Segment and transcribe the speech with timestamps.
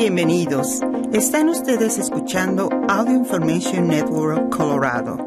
[0.00, 0.78] Bienvenidos.
[1.12, 5.18] Están ustedes escuchando Audio Information Network Colorado.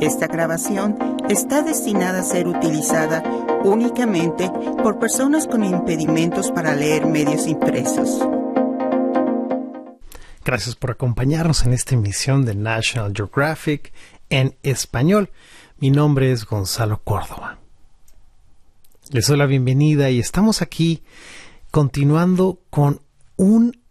[0.00, 0.96] Esta grabación
[1.28, 3.24] está destinada a ser utilizada
[3.64, 4.48] únicamente
[4.84, 8.20] por personas con impedimentos para leer medios impresos.
[10.44, 13.92] Gracias por acompañarnos en esta emisión de National Geographic
[14.30, 15.32] en español.
[15.78, 17.58] Mi nombre es Gonzalo Córdoba.
[19.10, 21.02] Les doy la bienvenida y estamos aquí
[21.72, 23.00] continuando con
[23.36, 23.83] un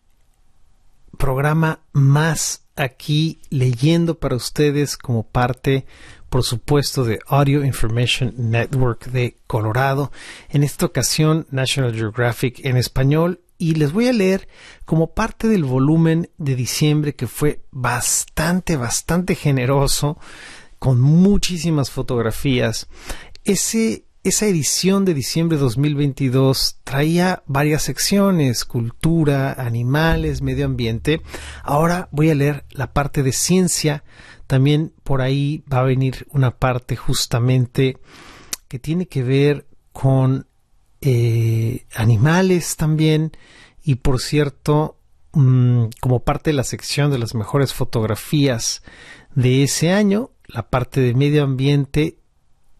[1.17, 5.85] programa más aquí leyendo para ustedes como parte,
[6.29, 10.11] por supuesto, de Audio Information Network de Colorado.
[10.49, 13.39] En esta ocasión, National Geographic en español.
[13.59, 14.49] Y les voy a leer
[14.83, 20.17] como parte del volumen de diciembre que fue bastante, bastante generoso,
[20.79, 22.87] con muchísimas fotografías.
[23.45, 31.21] Ese esa edición de diciembre de 2022 traía varias secciones, cultura, animales, medio ambiente.
[31.61, 34.05] Ahora voy a leer la parte de ciencia.
[34.47, 37.97] También por ahí va a venir una parte justamente
[38.69, 40.47] que tiene que ver con
[41.01, 43.33] eh, animales también.
[43.83, 44.97] Y por cierto,
[45.33, 48.83] mm, como parte de la sección de las mejores fotografías
[49.35, 52.19] de ese año, la parte de medio ambiente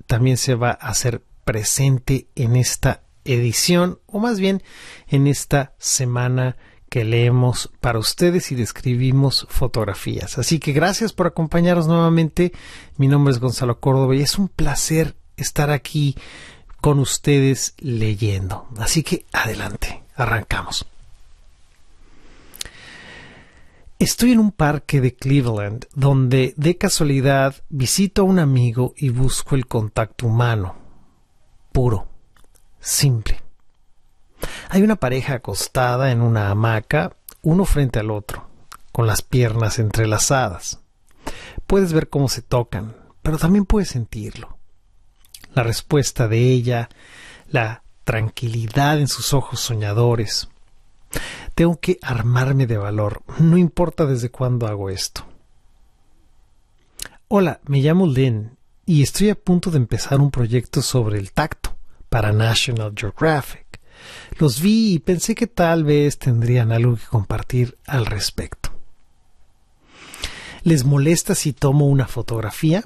[0.08, 4.64] también se va a hacer presente en esta edición o más bien
[5.08, 6.58] en esta semana
[6.90, 10.38] que leemos para ustedes y describimos fotografías.
[10.38, 12.54] Así que gracias por acompañarnos nuevamente.
[12.98, 16.16] Mi nombre es Gonzalo Córdoba y es un placer estar aquí
[16.82, 18.68] con ustedes leyendo.
[18.78, 20.86] Así que adelante, arrancamos.
[23.98, 29.56] Estoy en un parque de Cleveland donde de casualidad visito a un amigo y busco
[29.56, 30.83] el contacto humano
[31.74, 32.08] puro,
[32.80, 33.42] simple.
[34.70, 38.48] Hay una pareja acostada en una hamaca, uno frente al otro,
[38.94, 40.80] con las piernas entrelazadas.
[41.68, 44.58] Puedes ver cómo se tocan, pero también puedes sentirlo.
[45.54, 46.90] La respuesta de ella,
[47.50, 50.50] la tranquilidad en sus ojos soñadores.
[51.56, 55.26] Tengo que armarme de valor, no importa desde cuándo hago esto.
[57.28, 61.63] Hola, me llamo Lynn y estoy a punto de empezar un proyecto sobre el tacto
[62.14, 63.82] para National Geographic.
[64.38, 68.70] Los vi y pensé que tal vez tendrían algo que compartir al respecto.
[70.62, 72.86] ¿Les molesta si tomo una fotografía?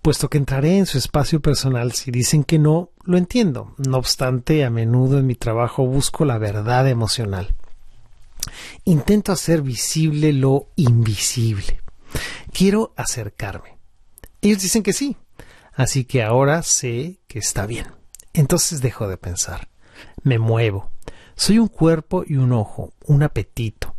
[0.00, 3.74] Puesto que entraré en su espacio personal si dicen que no, lo entiendo.
[3.76, 7.54] No obstante, a menudo en mi trabajo busco la verdad emocional.
[8.84, 11.82] Intento hacer visible lo invisible.
[12.54, 13.76] Quiero acercarme.
[14.40, 15.18] Ellos dicen que sí.
[15.74, 17.86] Así que ahora sé que está bien.
[18.32, 19.68] Entonces dejo de pensar.
[20.22, 20.90] Me muevo.
[21.36, 23.96] Soy un cuerpo y un ojo, un apetito,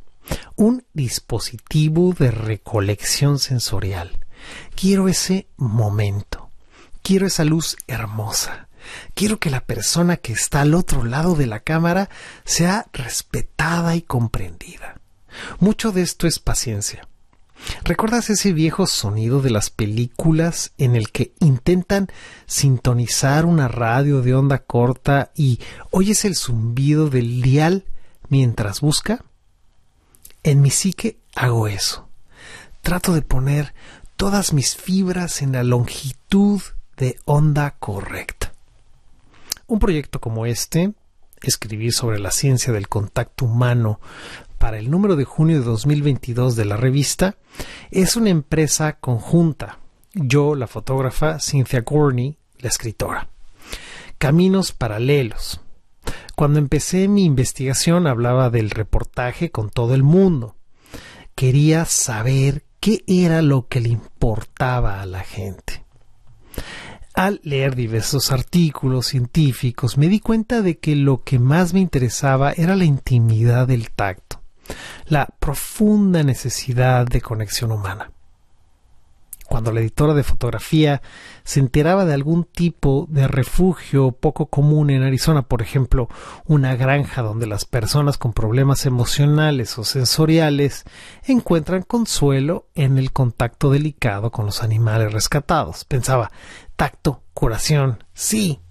[0.56, 4.20] un dispositivo de recolección sensorial.
[4.76, 6.50] Quiero ese momento.
[7.02, 8.68] Quiero esa luz hermosa.
[9.14, 12.10] Quiero que la persona que está al otro lado de la cámara
[12.46, 15.02] sea respetada y comprendida.
[15.60, 17.08] Mucho de esto es paciencia.
[17.84, 22.08] ¿Recuerdas ese viejo sonido de las películas en el que intentan
[22.46, 25.60] sintonizar una radio de onda corta y
[25.92, 27.86] oyes el zumbido del dial
[28.30, 29.24] mientras busca?
[30.44, 32.10] En mi psique hago eso.
[32.82, 33.74] Trato de poner
[34.16, 36.62] todas mis fibras en la longitud
[36.98, 38.54] de onda correcta.
[39.68, 40.94] Un proyecto como este,
[41.42, 44.00] escribir sobre la ciencia del contacto humano
[44.58, 47.38] para el número de junio de 2022 de la revista
[47.92, 49.80] es una empresa conjunta.
[50.14, 53.30] Yo, la fotógrafa, Cynthia Gorney, la escritora.
[54.18, 55.62] Caminos paralelos.
[56.36, 60.56] Cuando empecé mi investigación hablaba del reportaje con todo el mundo.
[61.36, 65.86] Quería saber qué era lo que le importaba a la gente.
[67.14, 72.52] Al leer diversos artículos científicos me di cuenta de que lo que más me interesaba
[72.52, 74.45] era la intimidad del tacto
[75.08, 78.12] la profunda necesidad de conexión humana.
[79.48, 81.04] Cuando la editora de fotografía
[81.44, 86.10] se enteraba de algún tipo de refugio poco común en Arizona, por ejemplo,
[86.46, 90.84] una granja donde las personas con problemas emocionales o sensoriales
[91.24, 96.32] encuentran consuelo en el contacto delicado con los animales rescatados, pensaba,
[96.76, 98.62] tacto, curación, sí.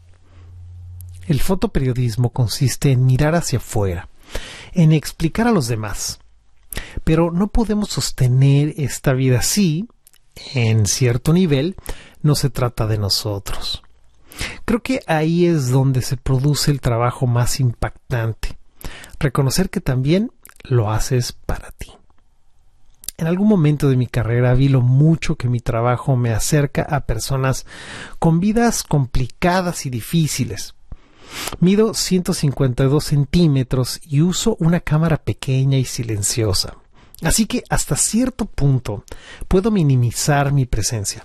[1.28, 4.08] El fotoperiodismo consiste en mirar hacia afuera,
[4.74, 6.18] en explicar a los demás.
[7.04, 9.88] Pero no podemos sostener esta vida así,
[10.54, 11.76] en cierto nivel,
[12.22, 13.82] no se trata de nosotros.
[14.64, 18.58] Creo que ahí es donde se produce el trabajo más impactante.
[19.18, 20.30] reconocer que también
[20.64, 21.92] lo haces para ti.
[23.16, 27.06] En algún momento de mi carrera vi lo mucho que mi trabajo me acerca a
[27.06, 27.64] personas
[28.18, 30.74] con vidas complicadas y difíciles.
[31.60, 36.76] Mido 152 centímetros y uso una cámara pequeña y silenciosa.
[37.22, 39.04] Así que hasta cierto punto
[39.48, 41.24] puedo minimizar mi presencia.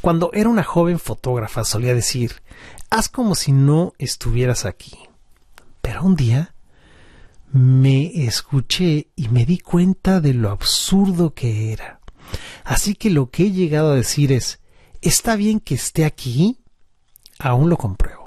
[0.00, 2.42] Cuando era una joven fotógrafa solía decir,
[2.90, 4.96] haz como si no estuvieras aquí.
[5.80, 6.54] Pero un día
[7.52, 12.00] me escuché y me di cuenta de lo absurdo que era.
[12.64, 14.60] Así que lo que he llegado a decir es,
[15.00, 16.58] ¿está bien que esté aquí?
[17.38, 18.25] Aún lo compruebo.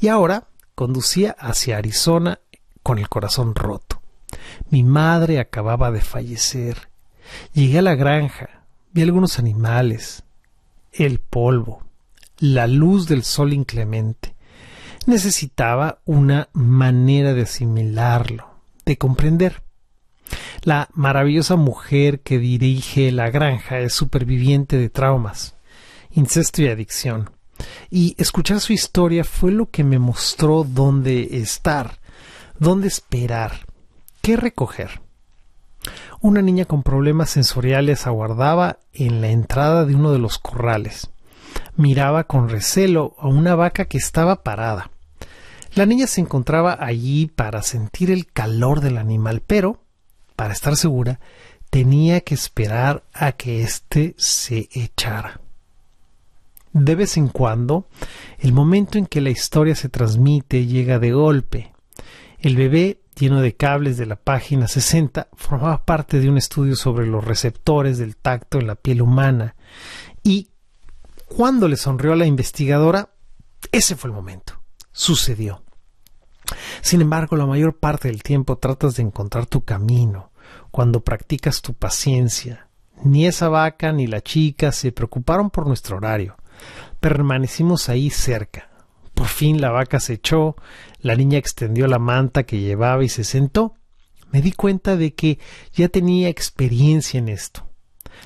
[0.00, 2.40] Y ahora conducía hacia Arizona
[2.82, 4.02] con el corazón roto.
[4.70, 6.88] Mi madre acababa de fallecer.
[7.52, 10.24] Llegué a la granja, vi algunos animales,
[10.92, 11.84] el polvo,
[12.38, 14.34] la luz del sol inclemente.
[15.06, 18.48] Necesitaba una manera de asimilarlo,
[18.84, 19.62] de comprender.
[20.62, 25.54] La maravillosa mujer que dirige la granja es superviviente de traumas,
[26.10, 27.30] incesto y adicción.
[27.90, 32.00] Y escuchar su historia fue lo que me mostró dónde estar,
[32.58, 33.66] dónde esperar,
[34.22, 35.00] qué recoger.
[36.20, 41.10] Una niña con problemas sensoriales aguardaba en la entrada de uno de los corrales.
[41.76, 44.90] Miraba con recelo a una vaca que estaba parada.
[45.74, 49.82] La niña se encontraba allí para sentir el calor del animal, pero,
[50.34, 51.20] para estar segura,
[51.70, 55.40] tenía que esperar a que éste se echara.
[56.78, 57.88] De vez en cuando,
[58.38, 61.72] el momento en que la historia se transmite llega de golpe.
[62.38, 67.06] El bebé lleno de cables de la página 60, formaba parte de un estudio sobre
[67.06, 69.56] los receptores del tacto en la piel humana.
[70.22, 70.50] Y
[71.24, 73.08] cuando le sonrió a la investigadora,
[73.72, 74.60] ese fue el momento.
[74.92, 75.62] Sucedió.
[76.82, 80.30] Sin embargo, la mayor parte del tiempo tratas de encontrar tu camino,
[80.70, 82.68] cuando practicas tu paciencia.
[83.02, 86.36] Ni esa vaca ni la chica se preocuparon por nuestro horario.
[87.00, 88.70] Permanecimos ahí cerca,
[89.16, 90.56] por fin la vaca se echó,
[91.00, 93.74] la niña extendió la manta que llevaba y se sentó.
[94.30, 95.38] Me di cuenta de que
[95.72, 97.66] ya tenía experiencia en esto.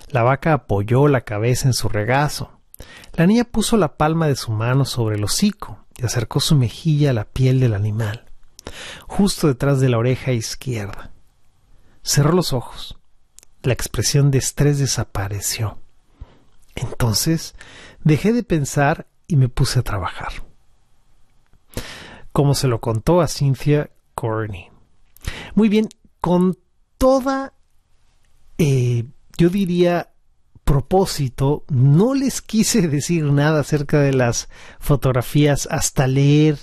[0.08, 2.58] La vaca apoyó la cabeza en su regazo.
[3.12, 7.10] La niña puso la palma de su mano sobre el hocico y acercó su mejilla
[7.10, 8.24] a la piel del animal,
[9.06, 11.12] justo detrás de la oreja izquierda.
[12.02, 12.98] Cerró los ojos.
[13.62, 15.78] La expresión de estrés desapareció.
[16.74, 17.54] Entonces
[18.04, 20.32] dejé de pensar y me puse a trabajar
[22.32, 24.68] como se lo contó a Cynthia Corney.
[25.54, 25.88] Muy bien,
[26.20, 26.56] con
[26.98, 27.52] toda,
[28.58, 29.04] eh,
[29.36, 30.09] yo diría,
[30.70, 36.58] propósito, no les quise decir nada acerca de las fotografías hasta leer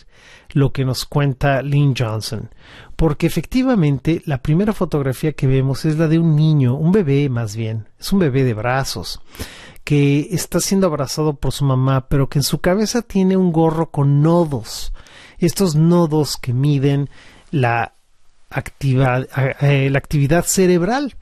[0.54, 2.50] lo que nos cuenta Lynn Johnson,
[2.95, 7.57] porque efectivamente la primera fotografía que vemos es la de un niño, un bebé más
[7.57, 9.19] bien, es un bebé de brazos,
[9.83, 13.92] que está siendo abrazado por su mamá, pero que en su cabeza tiene un gorro
[13.92, 14.94] con nodos,
[15.38, 17.10] estos nodos que miden
[17.51, 17.92] la,
[18.80, 21.18] eh, la actividad cerebral.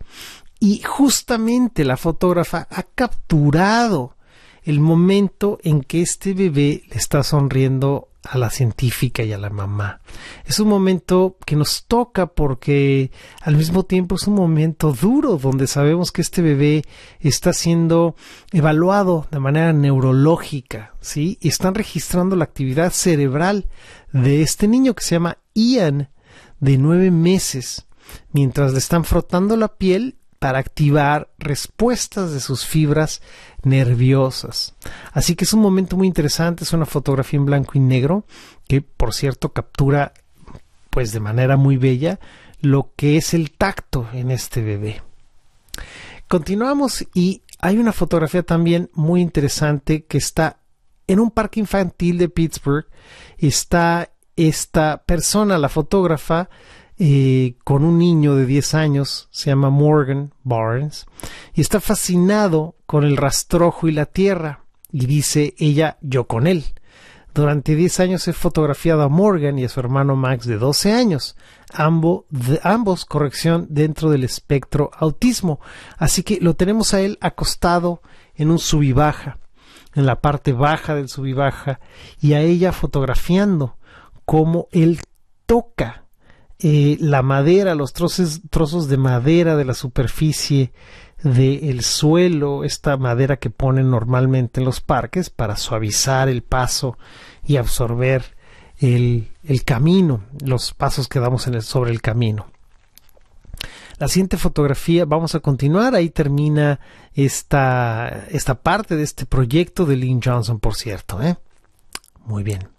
[0.66, 4.16] Y justamente la fotógrafa ha capturado
[4.64, 9.52] el momento en que este bebé le está sonriendo a la científica y a la
[9.52, 10.02] mamá.
[10.44, 15.68] Es un momento que nos toca porque al mismo tiempo es un momento duro donde
[15.68, 16.84] sabemos que este bebé
[17.20, 18.16] está siendo
[18.52, 21.38] evaluado de manera neurológica, ¿sí?
[21.42, 23.68] Y están registrando la actividad cerebral
[24.14, 26.10] de este niño que se llama Ian,
[26.60, 27.86] de nueve meses,
[28.32, 33.24] mientras le están frotando la piel para activar respuestas de sus fibras
[33.64, 34.76] nerviosas.
[35.12, 38.28] Así que es un momento muy interesante, es una fotografía en blanco y negro
[38.68, 40.14] que por cierto captura
[40.92, 42.20] pues de manera muy bella
[42.62, 45.02] lo que es el tacto en este bebé.
[46.28, 50.60] Continuamos y hay una fotografía también muy interesante que está
[51.08, 52.86] en un parque infantil de Pittsburgh.
[53.40, 56.52] Está esta persona, la fotógrafa,
[57.64, 61.06] con un niño de 10 años, se llama Morgan Barnes,
[61.54, 66.64] y está fascinado con el rastrojo y la tierra, y dice ella, yo con él.
[67.34, 71.36] Durante 10 años he fotografiado a Morgan y a su hermano Max de 12 años,
[71.74, 75.60] ambos, corrección dentro del espectro autismo,
[75.98, 78.02] así que lo tenemos a él acostado
[78.36, 79.38] en un sub y baja,
[79.96, 81.82] en la parte baja del sub y baja,
[82.22, 83.76] y a ella fotografiando
[84.24, 85.02] cómo él
[85.46, 86.05] toca
[86.60, 90.72] eh, la madera, los trozos, trozos de madera de la superficie
[91.22, 96.98] del suelo, esta madera que ponen normalmente en los parques para suavizar el paso
[97.46, 98.36] y absorber
[98.78, 99.28] el,
[99.66, 102.48] camino, los pasos que damos sobre el camino.
[103.98, 106.80] La siguiente fotografía, vamos a continuar, ahí termina
[107.14, 111.22] esta, esta parte de este proyecto de Lynn Johnson, por cierto.
[111.22, 111.38] ¿eh?
[112.26, 112.75] Muy bien.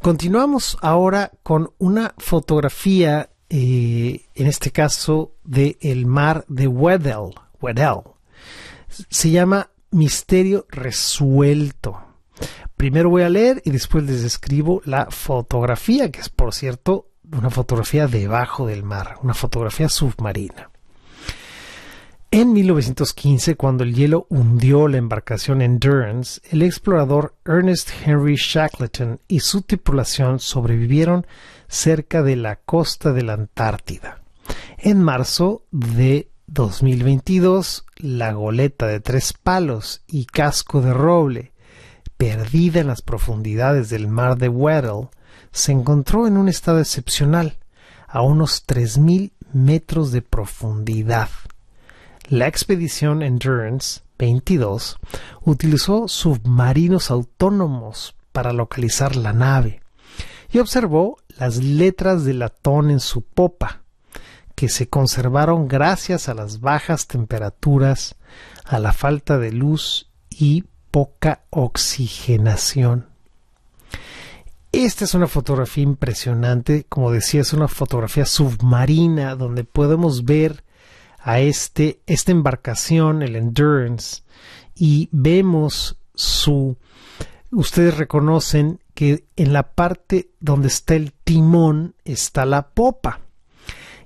[0.00, 7.34] Continuamos ahora con una fotografía, eh, en este caso, de el mar de Weddell.
[7.60, 8.02] Weddell.
[8.88, 12.00] Se llama Misterio Resuelto.
[12.76, 17.50] Primero voy a leer y después les describo la fotografía, que es, por cierto, una
[17.50, 20.70] fotografía debajo del mar, una fotografía submarina.
[22.36, 29.40] En 1915, cuando el hielo hundió la embarcación Endurance, el explorador Ernest Henry Shackleton y
[29.40, 31.26] su tripulación sobrevivieron
[31.66, 34.20] cerca de la costa de la Antártida.
[34.76, 41.52] En marzo de 2022, la goleta de tres palos y casco de roble,
[42.18, 45.08] perdida en las profundidades del mar de Weddell,
[45.52, 47.56] se encontró en un estado excepcional,
[48.06, 51.30] a unos 3.000 metros de profundidad.
[52.28, 54.98] La expedición Endurance 22
[55.42, 59.80] utilizó submarinos autónomos para localizar la nave
[60.50, 63.82] y observó las letras de latón en su popa,
[64.56, 68.16] que se conservaron gracias a las bajas temperaturas,
[68.64, 73.06] a la falta de luz y poca oxigenación.
[74.72, 80.65] Esta es una fotografía impresionante, como decía, es una fotografía submarina donde podemos ver
[81.26, 84.22] a este, esta embarcación, el Endurance,
[84.76, 86.78] y vemos su...
[87.50, 93.22] Ustedes reconocen que en la parte donde está el timón está la popa.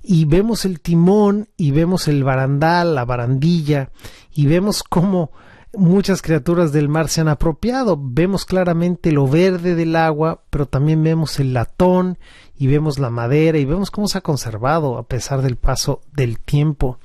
[0.01, 3.91] Y vemos el timón y vemos el barandal, la barandilla,
[4.33, 5.31] y vemos cómo
[5.73, 7.99] muchas criaturas del mar se han apropiado.
[8.01, 12.17] Vemos claramente lo verde del agua, pero también vemos el latón
[12.61, 16.39] y vemos la madera y vemos cómo se ha conservado a pesar del paso del
[16.39, 16.99] tiempo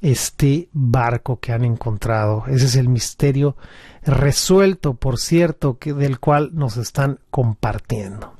[0.00, 2.42] este barco que han encontrado.
[2.48, 3.56] Ese es el misterio
[4.02, 8.34] resuelto, por cierto, que, del cual nos están compartiendo.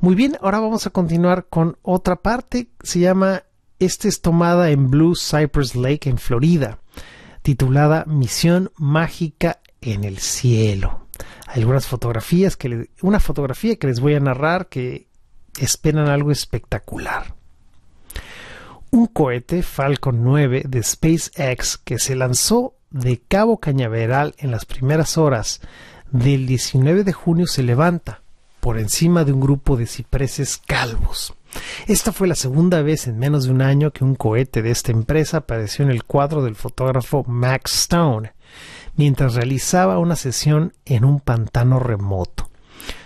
[0.00, 2.70] Muy bien, ahora vamos a continuar con otra parte.
[2.82, 3.44] Se llama,
[3.78, 6.80] esta es tomada en Blue Cypress Lake, en Florida
[7.44, 11.03] titulada Misión Mágica en el Cielo.
[11.54, 15.06] Algunas fotografías que una fotografía que les voy a narrar que
[15.60, 17.36] esperan algo espectacular.
[18.90, 25.16] Un cohete Falcon 9 de SpaceX que se lanzó de Cabo Cañaveral en las primeras
[25.16, 25.60] horas
[26.10, 28.22] del 19 de junio se levanta
[28.60, 31.34] por encima de un grupo de cipreses calvos.
[31.86, 34.90] Esta fue la segunda vez en menos de un año que un cohete de esta
[34.90, 38.32] empresa apareció en el cuadro del fotógrafo Max Stone,
[38.96, 42.50] mientras realizaba una sesión en un pantano remoto.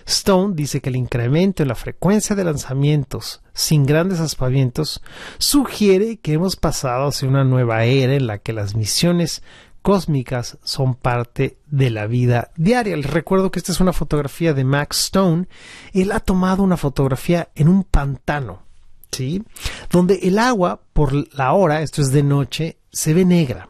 [0.07, 5.03] Stone dice que el incremento en la frecuencia de lanzamientos sin grandes aspavientos
[5.37, 9.43] sugiere que hemos pasado hacia una nueva era en la que las misiones
[9.83, 12.97] cósmicas son parte de la vida diaria.
[12.97, 15.47] Les recuerdo que esta es una fotografía de Max Stone.
[15.93, 18.63] Él ha tomado una fotografía en un pantano,
[19.11, 19.45] ¿sí?
[19.91, 23.69] Donde el agua, por la hora, esto es de noche, se ve negra.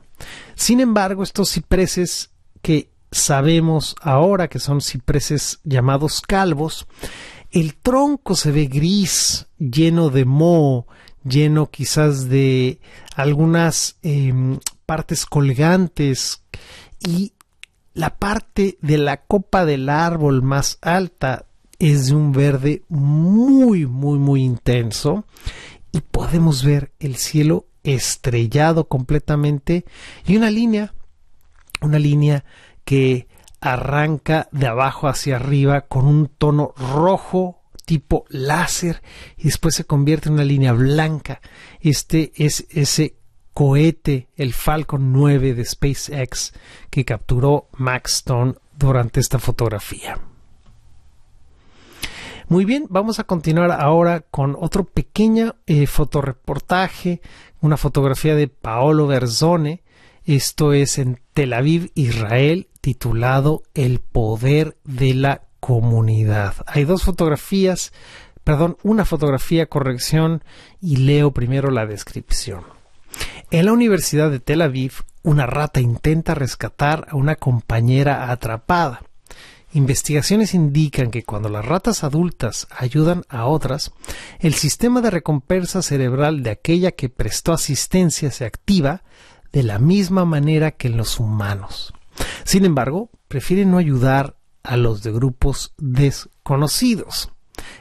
[0.54, 2.30] Sin embargo, estos cipreses
[2.62, 6.86] que sabemos ahora que son cipreses llamados calvos,
[7.50, 10.86] el tronco se ve gris, lleno de moho,
[11.24, 12.80] lleno quizás de
[13.16, 16.42] algunas em, partes colgantes
[17.00, 17.32] y
[17.94, 21.46] la parte de la copa del árbol más alta
[21.78, 25.24] es de un verde muy muy muy intenso
[25.98, 29.84] y podemos ver el cielo estrellado completamente
[30.26, 30.94] y una línea
[31.80, 32.44] una línea
[32.84, 33.26] que
[33.60, 39.02] arranca de abajo hacia arriba con un tono rojo tipo láser
[39.36, 41.40] y después se convierte en una línea blanca.
[41.80, 43.16] Este es ese
[43.54, 46.52] cohete, el Falcon 9 de SpaceX,
[46.90, 50.27] que capturó Max Stone durante esta fotografía.
[52.50, 57.20] Muy bien, vamos a continuar ahora con otro pequeño eh, fotoreportaje,
[57.60, 59.82] una fotografía de Paolo Berzone.
[60.24, 66.54] Esto es en Tel Aviv, Israel, titulado El poder de la comunidad.
[66.66, 67.92] Hay dos fotografías,
[68.44, 70.42] perdón, una fotografía, corrección,
[70.80, 72.62] y leo primero la descripción.
[73.50, 79.02] En la Universidad de Tel Aviv, una rata intenta rescatar a una compañera atrapada.
[79.72, 83.92] Investigaciones indican que cuando las ratas adultas ayudan a otras,
[84.38, 89.02] el sistema de recompensa cerebral de aquella que prestó asistencia se activa
[89.52, 91.92] de la misma manera que en los humanos.
[92.44, 97.30] Sin embargo, prefieren no ayudar a los de grupos desconocidos conocidos.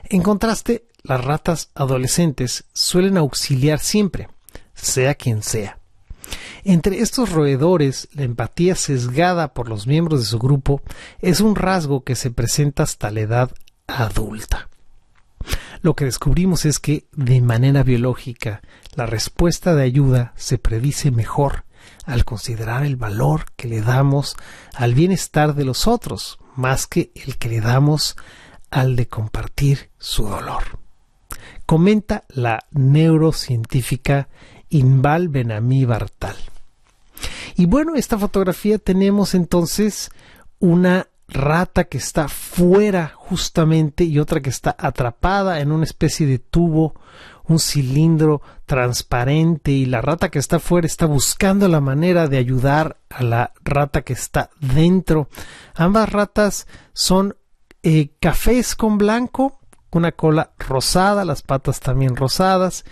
[0.09, 4.27] En contraste, las ratas adolescentes suelen auxiliar siempre,
[4.73, 5.76] sea quien sea.
[6.63, 10.81] Entre estos roedores, la empatía sesgada por los miembros de su grupo
[11.19, 13.51] es un rasgo que se presenta hasta la edad
[13.87, 14.69] adulta.
[15.81, 18.61] Lo que descubrimos es que, de manera biológica,
[18.95, 21.65] la respuesta de ayuda se predice mejor
[22.05, 24.35] al considerar el valor que le damos
[24.73, 28.17] al bienestar de los otros, más que el que le damos
[28.71, 30.79] al de compartir su dolor.
[31.65, 34.29] Comenta la neurocientífica
[34.69, 36.35] Inval Benami Bartal.
[37.55, 40.11] Y bueno, esta fotografía tenemos entonces
[40.59, 46.39] una rata que está fuera justamente y otra que está atrapada en una especie de
[46.39, 46.95] tubo,
[47.45, 52.97] un cilindro transparente y la rata que está fuera está buscando la manera de ayudar
[53.09, 55.29] a la rata que está dentro.
[55.75, 57.35] Ambas ratas son
[57.83, 59.59] eh, cafés con blanco,
[59.91, 62.85] una cola rosada, las patas también rosadas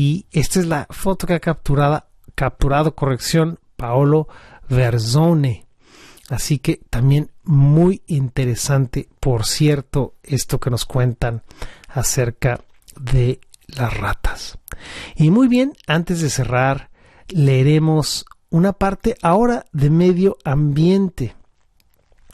[0.00, 4.28] y esta es la foto que ha capturado, capturado corrección Paolo
[4.66, 5.66] Verzone.
[6.30, 11.42] Así que también muy interesante, por cierto, esto que nos cuentan
[11.86, 12.62] acerca
[12.98, 14.56] de las ratas.
[15.16, 16.88] Y muy bien, antes de cerrar,
[17.28, 21.34] leeremos una parte ahora de medio ambiente.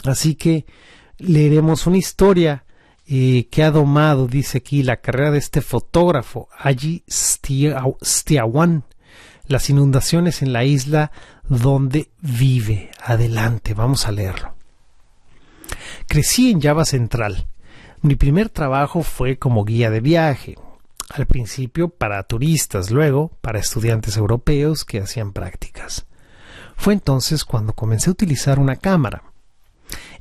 [0.04, 0.66] Así que
[1.18, 2.64] leeremos una historia
[3.06, 8.84] que ha domado, dice aquí, la carrera de este fotógrafo, Allí Stiawan,
[9.46, 11.12] las inundaciones en la isla
[11.48, 12.90] donde vive.
[13.00, 14.54] Adelante, vamos a leerlo.
[16.08, 17.46] Crecí en Java Central.
[18.02, 20.56] Mi primer trabajo fue como guía de viaje,
[21.10, 26.06] al principio para turistas, luego para estudiantes europeos que hacían prácticas.
[26.76, 29.22] Fue entonces cuando comencé a utilizar una cámara.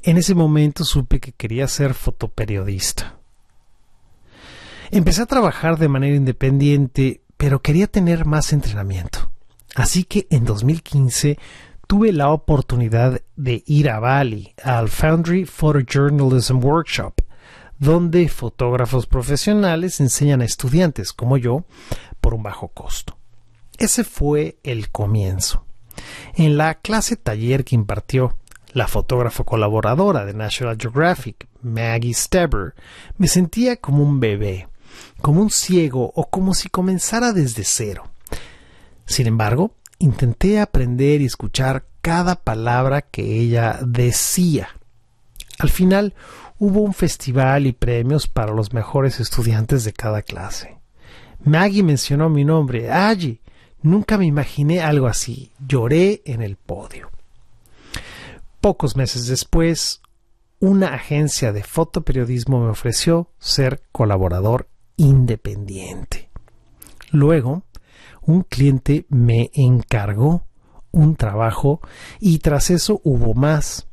[0.07, 3.17] En ese momento supe que quería ser fotoperiodista.
[4.91, 9.31] Empecé a trabajar de manera independiente, pero quería tener más entrenamiento.
[9.73, 11.39] Así que en 2015
[11.87, 17.15] tuve la oportunidad de ir a Bali al Foundry Photojournalism Workshop,
[17.79, 21.65] donde fotógrafos profesionales enseñan a estudiantes como yo
[22.21, 23.17] por un bajo costo.
[23.79, 25.65] Ese fue el comienzo.
[26.35, 28.37] En la clase taller que impartió
[28.75, 32.75] la fotógrafa colaboradora de National Geographic, Maggie Steber,
[33.17, 34.67] me sentía como un bebé,
[35.21, 38.03] como un ciego o como si comenzara desde cero.
[39.05, 44.67] Sin embargo, intenté aprender y escuchar cada palabra que ella decía.
[45.57, 46.13] Al final
[46.59, 50.79] hubo un festival y premios para los mejores estudiantes de cada clase.
[51.45, 53.39] Maggie mencionó mi nombre, Allí.
[53.81, 55.53] Nunca me imaginé algo así.
[55.65, 57.14] Lloré en el podio.
[58.65, 60.01] Pocos meses después,
[60.59, 66.31] una agencia de fotoperiodismo me ofreció ser colaborador independiente.
[67.11, 67.61] Luego,
[68.23, 70.47] un cliente me encargó
[70.89, 71.79] un trabajo
[72.19, 73.87] y tras eso hubo más.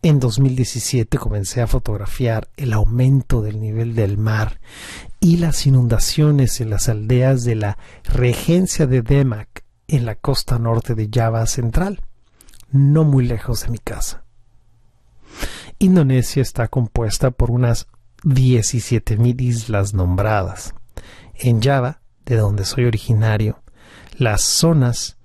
[0.00, 4.60] En 2017 comencé a fotografiar el aumento del nivel del mar
[5.18, 10.94] y las inundaciones en las aldeas de la regencia de Demak en la costa norte
[10.94, 12.00] de Java Central,
[12.74, 14.24] no muy lejos de mi casa.
[15.78, 17.86] Indonesia está compuesta por unas
[18.24, 20.74] 17.000 islas nombradas.
[21.34, 23.62] En Java, de donde soy originario,
[24.18, 25.18] las zonas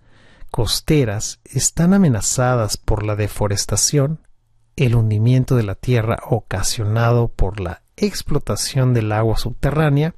[0.51, 4.27] costeras están amenazadas por la deforestación,
[4.75, 10.13] el hundimiento de la tierra ocasionado por la explotación del agua subterránea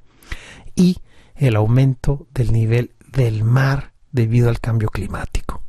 [0.74, 0.98] y
[1.34, 5.61] el aumento del nivel del mar debido al cambio climático.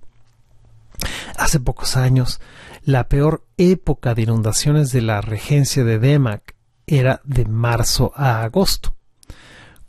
[1.37, 2.39] Hace pocos años,
[2.83, 8.95] la peor época de inundaciones de la regencia de Demak era de marzo a agosto,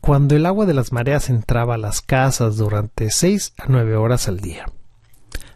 [0.01, 4.29] cuando el agua de las mareas entraba a las casas durante seis a nueve horas
[4.29, 4.67] al día.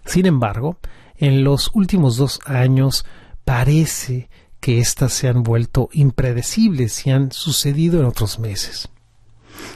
[0.05, 0.79] Sin embargo,
[1.17, 3.05] en los últimos dos años
[3.45, 4.29] parece
[4.61, 8.89] que éstas se han vuelto impredecibles y han sucedido en otros meses.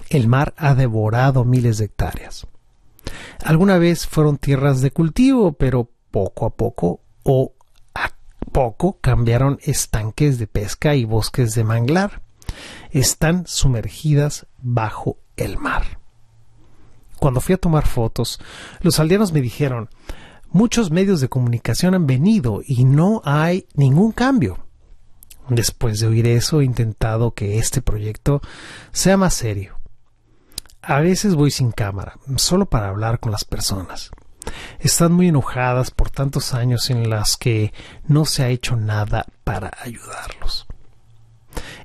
[0.08, 2.46] El mar ha devorado miles de hectáreas.
[3.44, 7.52] Alguna vez fueron tierras de cultivo, pero poco a poco o
[7.94, 8.12] a
[8.52, 12.22] poco cambiaron estanques de pesca y bosques de manglar
[12.90, 15.98] están sumergidas bajo el mar.
[17.18, 18.40] Cuando fui a tomar fotos,
[18.80, 19.88] los aldeanos me dijeron
[20.50, 24.66] muchos medios de comunicación han venido y no hay ningún cambio.
[25.48, 28.40] Después de oír eso, he intentado que este proyecto
[28.92, 29.78] sea más serio.
[30.82, 34.10] A veces voy sin cámara, solo para hablar con las personas.
[34.80, 37.72] Están muy enojadas por tantos años en las que
[38.06, 40.66] no se ha hecho nada para ayudarlos.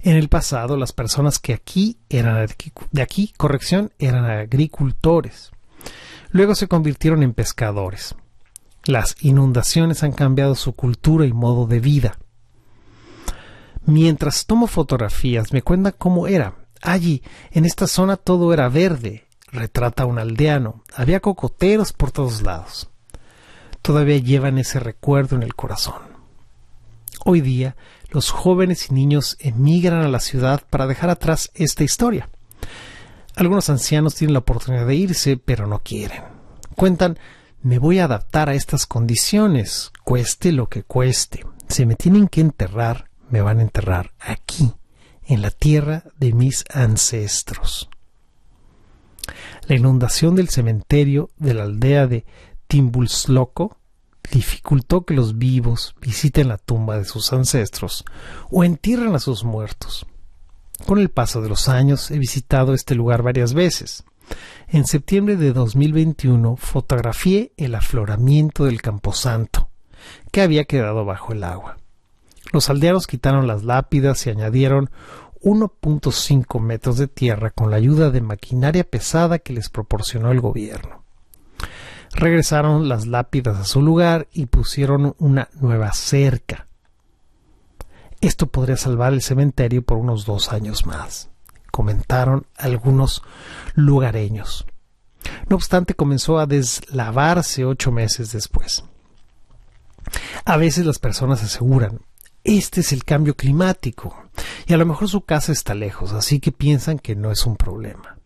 [0.01, 2.47] En el pasado, las personas que aquí eran
[2.91, 5.51] de aquí, corrección, eran agricultores.
[6.31, 8.15] Luego se convirtieron en pescadores.
[8.85, 12.17] Las inundaciones han cambiado su cultura y modo de vida.
[13.85, 16.55] Mientras tomo fotografías, me cuentan cómo era.
[16.81, 20.83] Allí, en esta zona, todo era verde, retrata un aldeano.
[20.95, 22.89] Había cocoteros por todos lados.
[23.81, 26.01] Todavía llevan ese recuerdo en el corazón.
[27.23, 27.75] Hoy día,
[28.09, 32.29] los jóvenes y niños emigran a la ciudad para dejar atrás esta historia.
[33.35, 36.23] Algunos ancianos tienen la oportunidad de irse, pero no quieren.
[36.75, 37.19] Cuentan,
[37.61, 41.45] me voy a adaptar a estas condiciones, cueste lo que cueste.
[41.67, 44.73] Si me tienen que enterrar, me van a enterrar aquí,
[45.25, 47.89] en la tierra de mis ancestros.
[49.67, 52.25] La inundación del cementerio de la aldea de
[52.67, 53.77] Timbulsloco
[54.31, 58.03] dificultó que los vivos visiten la tumba de sus ancestros
[58.49, 60.05] o entierren a sus muertos.
[60.85, 64.03] Con el paso de los años he visitado este lugar varias veces.
[64.67, 69.69] En septiembre de 2021 fotografié el afloramiento del camposanto,
[70.31, 71.77] que había quedado bajo el agua.
[72.53, 74.89] Los aldeanos quitaron las lápidas y añadieron
[75.41, 81.03] 1.5 metros de tierra con la ayuda de maquinaria pesada que les proporcionó el gobierno.
[82.11, 86.67] Regresaron las lápidas a su lugar y pusieron una nueva cerca.
[88.21, 91.29] Esto podría salvar el cementerio por unos dos años más,
[91.71, 93.21] comentaron algunos
[93.75, 94.65] lugareños.
[95.49, 98.83] No obstante, comenzó a deslavarse ocho meses después.
[100.45, 101.99] A veces las personas aseguran,
[102.43, 104.15] este es el cambio climático,
[104.65, 107.57] y a lo mejor su casa está lejos, así que piensan que no es un
[107.57, 108.17] problema.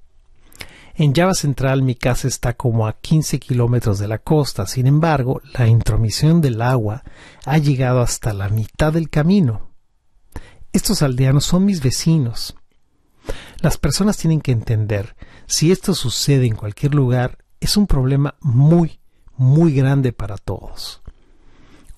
[0.95, 5.41] En Java Central mi casa está como a 15 kilómetros de la costa, sin embargo,
[5.53, 7.03] la intromisión del agua
[7.45, 9.69] ha llegado hasta la mitad del camino.
[10.73, 12.55] Estos aldeanos son mis vecinos.
[13.61, 15.15] Las personas tienen que entender,
[15.47, 18.99] si esto sucede en cualquier lugar, es un problema muy,
[19.37, 21.00] muy grande para todos.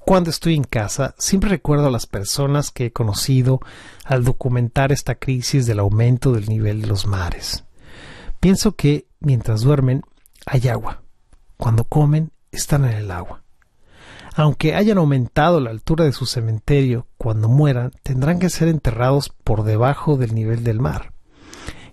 [0.06, 3.62] Cuando estoy en casa, siempre recuerdo a las personas que he conocido
[4.04, 7.64] al documentar esta crisis del aumento del nivel de los mares.
[8.42, 10.04] Pienso que mientras duermen
[10.46, 11.04] hay agua.
[11.56, 13.44] Cuando comen están en el agua.
[14.36, 19.64] Aunque hayan aumentado la altura de su cementerio, cuando mueran tendrán que ser enterrados por
[19.64, 21.14] debajo del nivel del mar.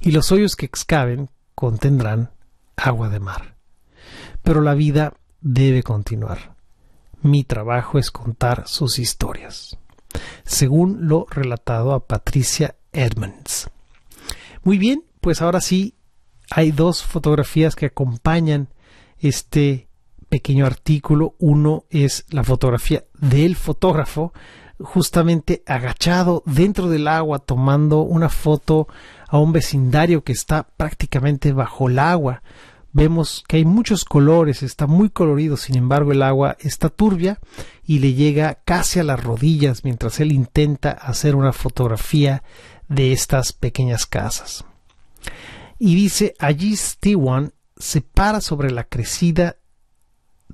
[0.00, 2.30] Y los hoyos que excaven contendrán
[2.76, 3.56] agua de mar.
[4.42, 6.59] Pero la vida debe continuar.
[7.22, 9.78] Mi trabajo es contar sus historias.
[10.44, 13.70] Según lo relatado a Patricia Edmonds.
[14.62, 15.94] Muy bien, pues ahora sí
[16.50, 18.68] hay dos fotografías que acompañan
[19.18, 19.88] este
[20.28, 21.34] pequeño artículo.
[21.38, 24.32] Uno es la fotografía del fotógrafo
[24.82, 28.88] justamente agachado dentro del agua tomando una foto
[29.28, 32.42] a un vecindario que está prácticamente bajo el agua.
[32.92, 37.38] Vemos que hay muchos colores, está muy colorido, sin embargo el agua está turbia
[37.84, 42.42] y le llega casi a las rodillas mientras él intenta hacer una fotografía
[42.88, 44.64] de estas pequeñas casas
[45.80, 49.56] y dice allí Stewan se para sobre la crecida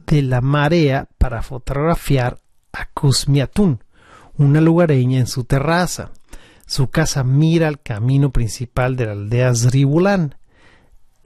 [0.06, 2.40] de la marea para fotografiar
[2.72, 3.82] a Kuzmiatun,
[4.38, 6.12] una lugareña en su terraza.
[6.66, 10.36] Su casa mira al camino principal de la aldea Zribulán,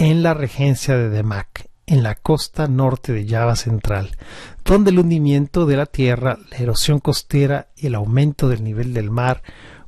[0.01, 4.17] en la regencia de Demak, en la costa norte de Java Central,
[4.65, 9.11] donde el hundimiento de la tierra, la erosión costera y el aumento del nivel del
[9.11, 9.43] mar